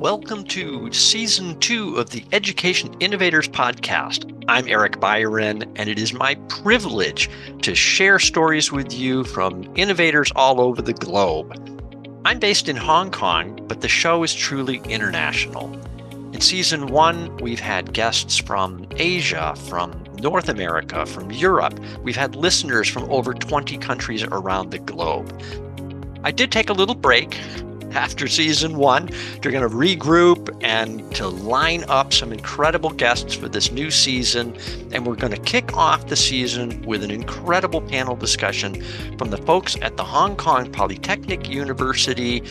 [0.00, 4.32] welcome to season two of the Education Innovators Podcast.
[4.48, 7.28] I'm Eric Byron, and it is my privilege
[7.60, 11.52] to share stories with you from innovators all over the globe.
[12.24, 15.70] I'm based in Hong Kong, but the show is truly international.
[16.32, 21.78] In season one, we've had guests from Asia, from North America, from Europe.
[22.02, 25.30] We've had listeners from over 20 countries around the globe.
[26.24, 27.38] I did take a little break
[27.92, 29.10] after season one.
[29.40, 34.56] They're going to regroup and to line up some incredible guests for this new season.
[34.92, 38.82] And we're going to kick off the season with an incredible panel discussion
[39.18, 42.42] from the folks at the Hong Kong Polytechnic University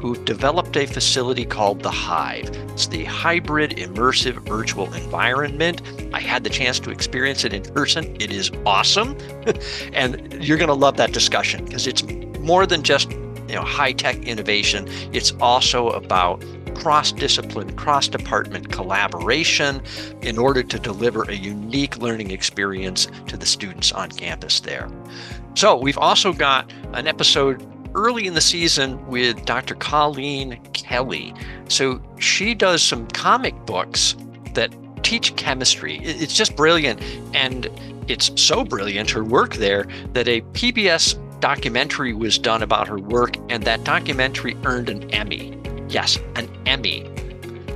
[0.00, 2.48] who've developed a facility called the Hive.
[2.70, 5.82] It's the hybrid immersive virtual environment.
[6.12, 8.16] I had the chance to experience it in person.
[8.20, 9.16] It is awesome.
[9.92, 12.04] and you're going to love that discussion because it's
[12.38, 13.10] more than just
[13.48, 14.86] you know high tech innovation.
[15.12, 19.82] It's also about cross discipline, cross department collaboration
[20.22, 24.88] in order to deliver a unique learning experience to the students on campus there.
[25.54, 29.74] So, we've also got an episode early in the season with Dr.
[29.74, 31.34] Colleen Kelley.
[31.68, 34.14] So, she does some comic books
[34.54, 35.98] that teach chemistry.
[36.02, 37.02] It's just brilliant.
[37.34, 37.68] And
[38.08, 43.36] it's so brilliant, her work there, that a PBS documentary was done about her work,
[43.48, 45.56] and that documentary earned an Emmy.
[45.88, 47.10] Yes, an Emmy.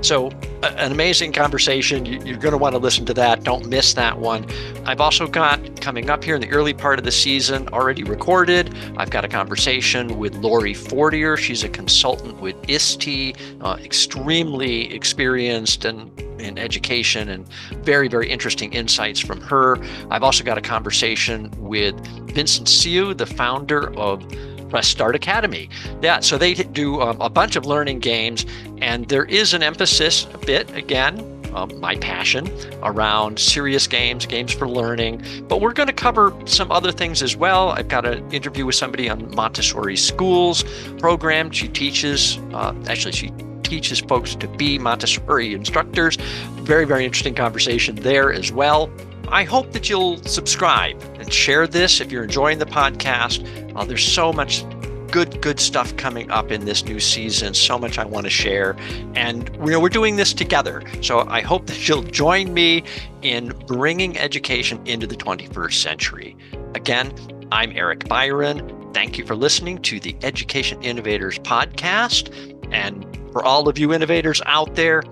[0.02, 0.30] So,
[0.62, 2.05] an amazing conversation.
[2.05, 3.44] You're going to want to listen to that.
[3.44, 4.46] Don't miss that one.
[4.84, 8.72] I've also got coming up here in the early part of the season, already recorded.
[8.97, 11.36] I've got a conversation with Laurie Fortier.
[11.36, 17.48] She's a consultant with ISTE, uh, extremely experienced and in education and
[17.84, 19.77] very, very interesting insights from her.
[20.11, 21.94] I've also got a conversation with
[22.30, 24.24] Vincent Siu, the founder of
[24.70, 25.69] Press Start Academy.
[26.00, 28.46] Yeah, so they do um, a bunch of learning games,
[28.80, 31.42] and there is an emphasis a bit again.
[31.55, 32.51] Um, my passion
[32.83, 35.23] around serious games, games for learning.
[35.48, 37.70] But we're going to cover some other things as well.
[37.70, 40.64] I've got an interview with somebody on Montessori Schools
[40.98, 41.51] program.
[41.51, 43.33] She teaches, uh, actually, she
[43.63, 46.17] teaches folks to be Montessori instructors.
[46.63, 48.90] Very, very interesting conversation there as well.
[49.29, 53.46] I hope that you'll subscribe and share this if you're enjoying the podcast.
[53.74, 54.63] Uh, there's so much
[55.12, 57.52] good, good stuff coming up in this new season.
[57.52, 58.74] So much I want to share.
[59.14, 60.83] And you know, we're doing this together.
[61.02, 62.83] So I hope that you'll join me
[63.20, 66.36] in bringing education into the 21st century.
[66.74, 67.12] Again,
[67.52, 68.92] I'm Eric Byron.
[68.95, 72.33] Thank you for listening to the Education Innovators podcast.
[72.72, 75.02] And for all of you innovators out there,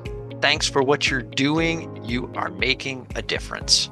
[0.41, 2.03] thanks for what you're doing.
[2.03, 3.91] You are making a difference.